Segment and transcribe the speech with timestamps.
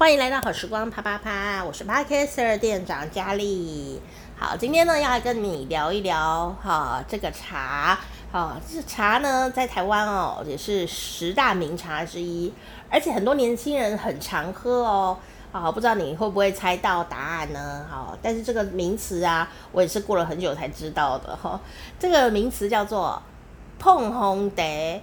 [0.00, 4.00] 欢迎来到好时光啪啪啪，我是 Podcaster 店长佳丽。
[4.34, 8.00] 好，今天呢要来跟你聊一聊哈这个茶，
[8.32, 12.50] 哈这茶呢在台湾哦也是十大名茶之一，
[12.88, 15.18] 而且很多年轻人很常喝哦。
[15.52, 17.86] 好，不知道你会不会猜到答案呢？
[17.90, 21.60] 好，但是这个名词啊，我也是过了很久才知道的哈。
[21.98, 23.22] 这个名词叫做
[23.78, 25.02] 碰烘茶，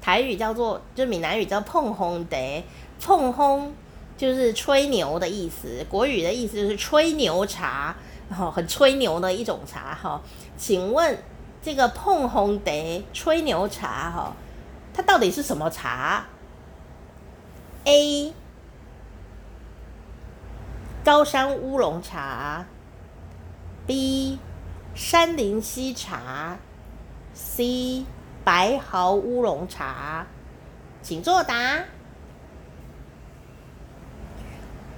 [0.00, 2.64] 台语叫做就闽南语叫碰烘茶，
[2.98, 3.68] 碰烘。
[4.16, 7.96] 就是吹牛的意思，国语的意思就是吹牛茶，
[8.30, 10.20] 哈很吹牛的一种茶哈。
[10.56, 11.18] 请问
[11.60, 14.36] 这个碰烘茶吹牛茶哈，
[14.94, 16.24] 它到底是什么茶
[17.84, 18.32] ？A.
[21.04, 22.64] 高山乌龙茶
[23.86, 24.38] ，B.
[24.94, 26.58] 山林溪茶
[27.34, 28.04] ，C.
[28.44, 30.26] 白毫乌龙茶，
[31.02, 31.84] 请作答。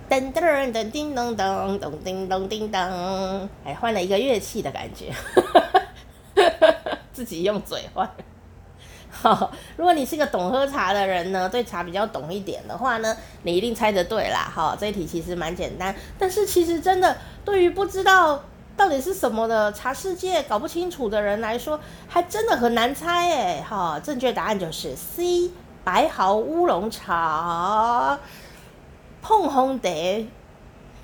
[0.09, 5.13] 噔噔噔叮咚咚咚叮咚叮咚，哎，换了一个乐器的感觉，
[7.13, 8.09] 自己用嘴换。
[9.11, 14.53] 好，如果你是个懂喝茶的人呢，对茶比较懂一点的话呢，你一定猜得对啦。
[14.55, 18.43] 哈，这一题其实蛮简单，但是其实真的对于不知道
[18.77, 23.63] 到底是什么的茶世界搞不清楚的人来说，还真的很难猜哎。
[23.63, 25.51] 哈，正确答案就是 C
[25.83, 28.19] 白毫乌龙茶。
[29.27, 30.29] 碰烘茶，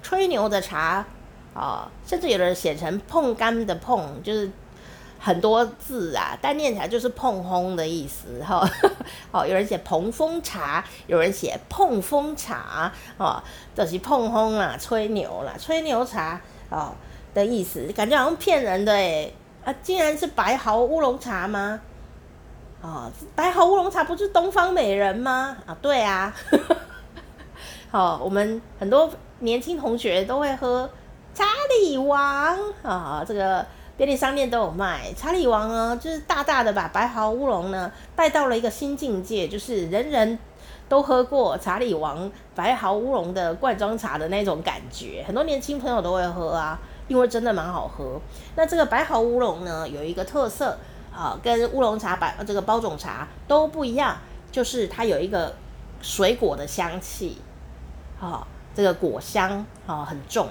[0.03, 1.03] 吹牛的茶，
[1.55, 4.51] 哦，甚至有人写成碰干的碰，就是
[5.19, 8.69] 很多字啊，但念起来就是碰烘的意思，哈、
[9.33, 13.43] 哦，有人写蓬风茶，有人写碰风茶，哦，
[13.75, 16.93] 就是碰烘啦，吹牛啦，吹牛茶，哦
[17.33, 19.35] 的意思，感觉好像骗人的诶
[19.65, 21.81] 啊，竟然是白毫乌龙茶吗？
[22.83, 25.57] 哦，白毫乌龙茶不是东方美人吗？
[25.65, 26.35] 啊，对啊。
[27.93, 29.11] 好，我们很多
[29.41, 30.89] 年轻同学都会喝
[31.35, 31.45] 查
[31.81, 35.13] 理王啊，这个便利商店都有卖。
[35.17, 40.39] 查理王呢，就是大大的把白毫乌龙呢带到了一个新境界，就是人人
[40.89, 45.25] 都喝过查理王白毫乌龙的罐装茶的那种感觉。
[45.27, 48.21] 很多年轻朋友都会喝啊，因为真的蛮好喝。
[48.55, 50.79] 那这个白毫乌龙呢，有一个特色
[51.13, 54.17] 啊，跟乌龙茶、白这个包种茶都不一样，
[54.53, 55.53] 就是它有一个
[56.01, 57.37] 水果的香气。
[58.21, 60.47] 好，这个果香啊很重。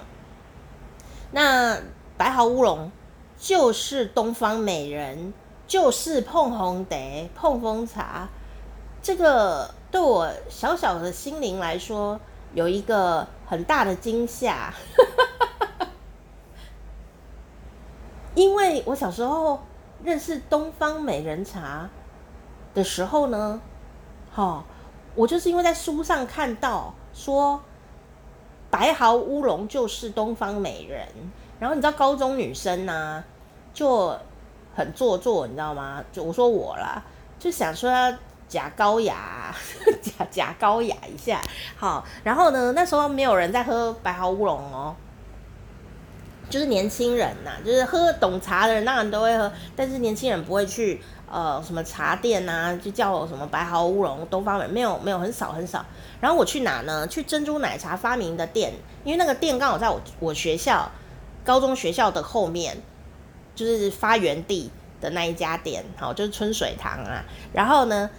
[1.30, 1.80] 那
[2.18, 2.91] 白毫乌龙
[3.38, 5.31] 就是东方美人，
[5.68, 8.28] 就是碰烘茶、碰风茶。
[9.03, 12.19] 这个对我小小的心灵来说，
[12.56, 14.74] 有一个很大的惊吓。
[18.34, 19.62] 因为我小时候
[20.03, 21.88] 认识东方美人茶
[22.74, 23.62] 的时候呢，
[24.34, 24.63] 哦，
[25.13, 26.96] 我就是因为在书上看到。
[27.14, 27.62] 说
[28.70, 31.08] 白毫乌龙就是东方美人，
[31.59, 33.24] 然后你知道高中女生呢、
[33.74, 34.18] 就
[34.75, 36.03] 很做作，你知道吗？
[36.12, 37.03] 就我说我啦，
[37.40, 38.14] 就想说要
[38.48, 39.53] 假高雅，
[40.02, 41.42] 假假高雅一下，
[41.78, 44.96] 好，然后呢那时候没有人在喝白毫乌龙哦，
[46.50, 51.02] 就是年轻人呐、就是喝懂茶的人那人都会喝，但是年轻人不会去。
[51.32, 55.86] 呃，什么茶店呐、啊，就叫什么白毫乌龙、东方美，没有没有，很少很少。
[56.20, 57.06] 然后我去哪呢？
[57.08, 58.74] 去珍珠奶茶发明的店，
[59.04, 60.92] 因为那个店刚好在我我学校
[61.46, 62.82] 高中学校的后面，
[63.54, 67.24] 就是发源地的那一家店，好，就是春水堂啊。
[67.54, 68.10] 然后呢，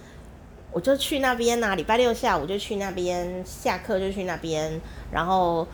[0.71, 4.79] 我就去那边呐、啊，礼拜六下午就去那边，下课就去那边，
[5.11, 5.67] 然后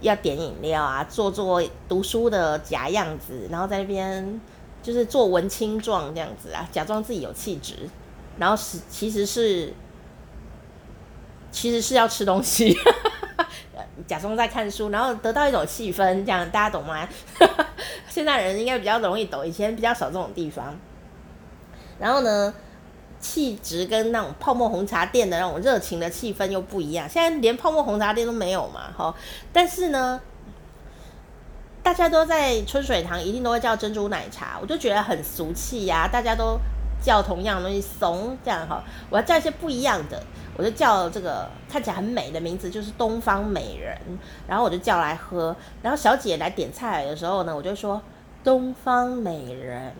[0.00, 4.40] 要点饮料啊，做做读书的假样子，然后在那边。
[4.82, 7.88] 就是做文青状这样子啊，假装自己有气质，
[8.38, 9.72] 然后是其实是
[11.52, 12.76] 其实是要吃东西，
[14.08, 17.08] 假装在看书，然后得到一种气氛，这样大家懂吗？
[18.10, 20.76] 现在人应该比较容易懂，以前比较少这种地方。
[21.98, 22.52] 然后呢，
[23.20, 29.14] 气质跟那种泡沫红茶店的那种热情的气氛又不一样，现在连泡沫红茶店都没有嘛，哈。
[29.52, 30.20] 但是呢。
[31.82, 36.56] 大家都在春水堂，一定都会叫珍珠奶茶，我就觉得很俗气呀、大家都
[37.02, 38.82] 叫同样的东西，怂这样哈。
[39.10, 40.22] 我要叫一些不一样的，
[40.56, 43.98] 我就叫这个看起来很美的名字，就是东方美人。
[44.46, 48.00] 然后我就叫来喝，然后小姐来点菜的时候呢，我就说
[48.44, 49.92] 东方美人，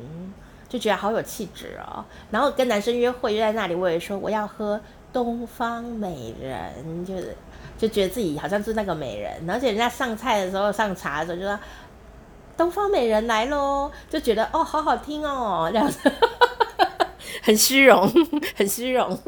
[0.68, 2.04] 就觉得好有气质哦。
[2.30, 4.80] 然后跟男生约会就在那里，我也说我要喝
[5.12, 7.36] 东方美人，就是。
[7.78, 11.58] 就觉得自己好像是那个美人，而且人家上菜的时候、上茶的时候就说
[12.56, 15.98] “东方美人来喽”，就觉得哦，好好听哦，这样子，
[17.42, 18.08] 很虚荣，
[18.54, 19.18] 很虚荣。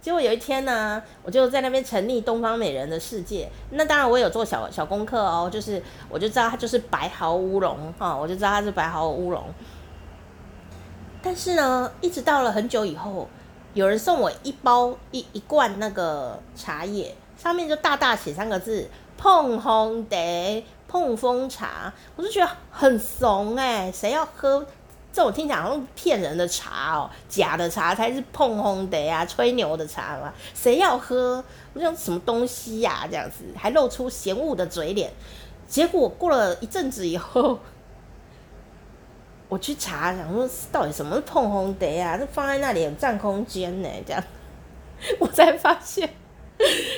[0.00, 3.50] 结果有一天呢，我就在那边沉溺东方美人的世界。
[3.72, 9.44] 那当然我有做小小功课哦，就是我就知道它就是白毫乌龙哈，我就知道它是白毫乌龙。
[11.20, 13.28] 但是呢，一直到了很久以后，
[13.74, 18.88] 有人送我一包一一罐那个茶叶，上面就大大写三个字
[19.18, 20.16] “碰红茶”，
[20.86, 24.64] 碰风茶，我就觉得很怂哎、欸，谁要喝？
[25.12, 31.42] 这种听起来好像骗人的茶哦，假的茶才是碰烘的呀，吹牛的茶嘛，谁要喝？
[31.72, 33.08] 我想什么东西呀、啊？
[33.10, 35.12] 这样子还露出嫌恶的嘴脸。
[35.66, 37.58] 结果过了一阵子以后，
[39.48, 42.16] 我去查，想说到底什么是碰烘的呀？
[42.18, 44.22] 这放在那里有占空间呢，这样
[45.20, 46.08] 我才发现，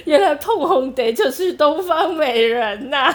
[0.05, 3.15] 原来碰红蝶就是东方美人呐、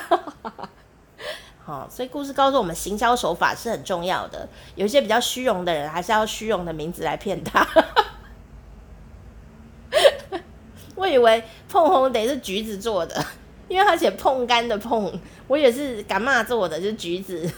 [1.63, 4.47] 好，所以故事告诉我们，行销手法是很重要的。
[4.75, 7.65] 有一些比较虚荣的人，还是要虚荣的名字来骗他。
[10.95, 13.25] 我以为碰红蝶是橘子做的，
[13.67, 15.11] 因为他写碰干的碰，
[15.47, 17.49] 我也是柑仔做的，就是橘子，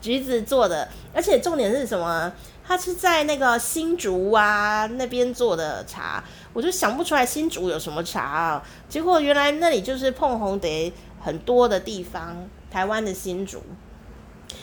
[0.00, 0.88] 橘子做的。
[1.14, 2.32] 而且重点是什么？
[2.66, 8.62] 他是在那个新竹啊那边做的茶，我就想不出来新竹有什么茶啊。
[8.88, 12.48] 结果原来那里就是碰红得很多的地方。
[12.70, 13.60] 台湾的新竹，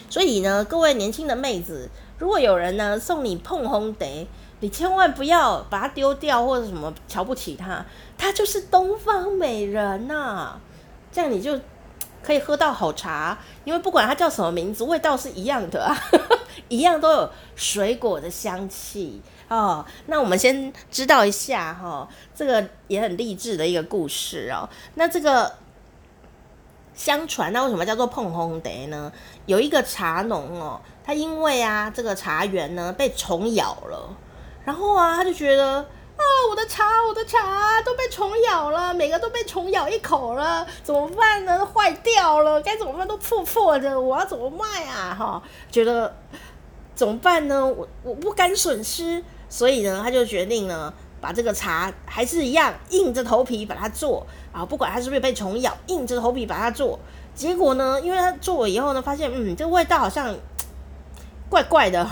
[0.09, 4.05] 所以呢，各位年轻的妹子，如果有人呢送你碰红茶，
[4.61, 7.85] 你千万不要把它丢掉或者什么瞧不起它，
[8.17, 10.57] 它就是东方美人呐、
[11.11, 11.59] 这样你就
[12.23, 15.95] 可以喝到好茶，因为不管它叫什么名字，味道是一样的啊，
[16.69, 19.85] 一样都有水果的香气哦。
[20.07, 24.69] 那我们先知道一下哈、哦，这个也很励志的一个故事哦。
[24.95, 25.55] 那这个。
[26.97, 29.11] 相传，那为什么叫做碰烘茶呢？
[29.45, 34.09] 有一个茶农哦，他因为啊这个茶园呢被虫咬了，
[34.65, 35.85] 然后啊他就觉得
[36.17, 41.65] 啊我的茶我的茶都被虫咬了，每个都被虫咬一口了，怎么办呢？
[41.65, 43.07] 坏掉了，该怎么办？
[43.07, 45.15] 都破破的，我要怎么卖啊？
[45.17, 45.41] 哈，
[45.71, 46.15] 觉得
[46.93, 47.65] 怎么办呢？
[47.65, 50.93] 我我不敢损失，所以呢他就决定呢。
[51.19, 56.97] 把这个茶还是一样硬着头皮把它做啊，不管它是不是被虫咬，硬着头皮把它做。
[57.33, 60.35] 结果呢，因为它做了以后呢，发现嗯，这个味道好像
[61.49, 62.07] 怪怪的，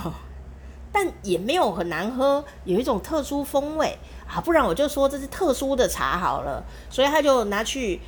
[0.95, 4.39] 但也没有很难喝，有一种特殊风味啊。
[4.39, 7.99] 不然我就说这是特殊的茶好了，所以他就拿去。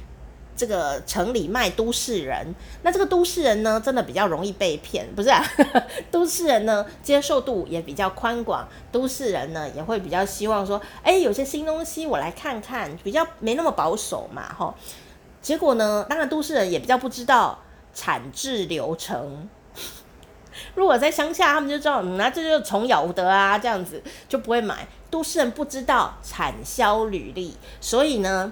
[0.60, 5.45] 这个城里卖都市人，那这个都市人呢，真的比较容易被骗，不是啊？
[6.10, 14.74] 都市人呢，接受度也比较宽广，都市人呢也会比较希望说，哎，有些新东西我来看看，比较没那么保守嘛，哈。
[15.44, 17.60] 结果呢，当然都市人也比较不知道
[17.94, 19.48] 产制流程。
[20.75, 24.88] 如果在乡下，他们就知道，那这就是虫咬的啊，这样子就不会买。
[25.09, 28.51] 都市人不知道产销履历，所以呢。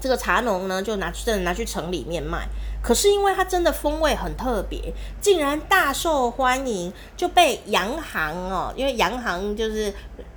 [0.00, 2.46] 这个茶农呢，就拿去真的拿去城里面卖，
[2.82, 9.94] 可是因为它真的风味很特别，竟然大受欢迎，就被洋行哦，因为洋行就是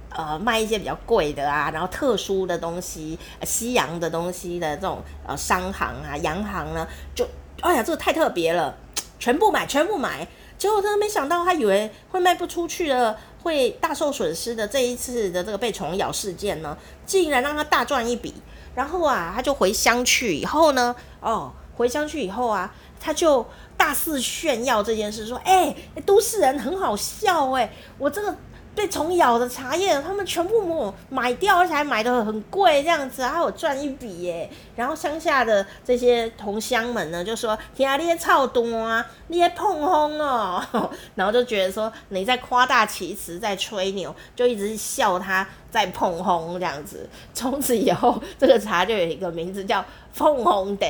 [0.09, 7.27] 呃卖一些比较贵的啊，然后特殊的东西，西洋的东西的这种呃商行啊，洋行呢，就
[7.59, 8.73] 哎呀，这个太特别了，
[9.19, 10.25] 全部买，全部买，
[10.57, 18.33] 结果他没想到，他以为会卖不出去的，会大受损失的，这一次的这个被虫咬事件呢，竟然让他大赚一笔。
[18.75, 28.35] 然后啊，他就回乡去以后呢，哦，回乡去以后啊，他就大肆炫耀这件事，说：“哎，都市人很好笑哎，我这个。”
[28.77, 34.47] 被虫咬的茶叶，他们全部买掉，而且还买得很贵，这样子还有赚一笔耶。
[34.75, 40.63] 然后乡下的这些同乡们呢，就说：“天啊，你也超多啊，你也碰红哦。”
[41.15, 47.09] 然后就觉得说你在夸大其词，在吹牛，就一直笑他在碰红这样子。
[47.33, 49.83] 从此以后，这个茶就有一个名字叫
[50.15, 50.85] 碰红茶，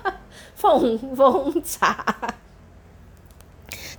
[0.58, 2.02] 碰风茶。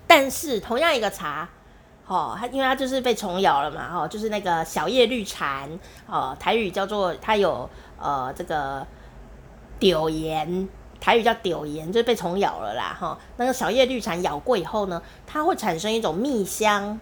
[0.08, 1.48] 但是同样一个茶。
[2.08, 5.68] 哦，它因为它就是被虫咬了嘛，哦，就是那个小叶绿蝉，
[6.06, 7.68] 哦，台语叫做它有
[8.00, 8.86] 呃这个
[9.80, 10.70] 丢盐，
[11.02, 17.00] 台语叫丢盐，就是被虫咬了啦，哈、哦，那个小叶绿蝉咬过以后呢，它会产生一种蜜香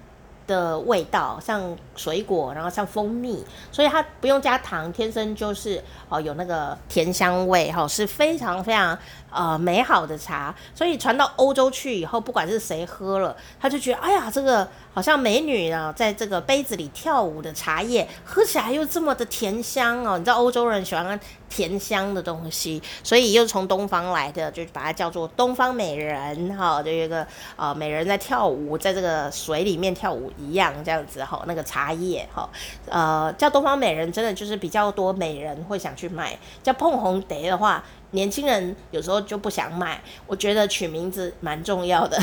[0.48, 3.43] 的味道，像水果，然后像蜂蜜，
[3.74, 8.98] 所以它不用加糖，天生就是哦有那个甜香味，哈、哦，是非常非常。
[9.36, 20.17] 呃，美好的茶，所以传到欧洲去以后，不管是谁喝了，他就觉得，哎呀，这个好像美女啊，在这个杯子里跳舞的茶叶，喝起来又这么的甜香哦。
[20.17, 21.19] 你知道欧洲人喜欢
[21.50, 26.81] 甜香的东西，所以又从东方来的，就把它叫做东方美人哈。
[26.83, 31.43] 就一个呃美人在跳舞，在这个水里面跳舞一样这样子哈。
[31.47, 32.47] 那个茶叶哈，
[32.88, 36.38] 呃叫东方美人，真的就是比较多美人会想去买。
[36.62, 40.00] 叫碰红蝶的话，年轻人有时候就不想买。
[40.27, 42.21] 我觉得取名字蛮重要的。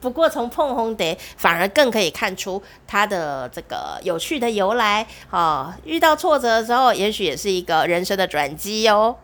[0.00, 5.06] 不过，从碰红蝶反而更可以看出它的这个有趣的由来。
[5.30, 9.16] 哦，遇到挫折的时候，也许也是一个人生的转机哦。